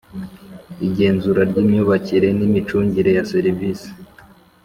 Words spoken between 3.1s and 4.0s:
ya serivise